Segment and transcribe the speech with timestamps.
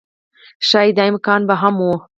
[0.67, 1.91] ښايي دا امکان به هم و